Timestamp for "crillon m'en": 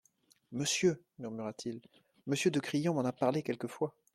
2.59-3.05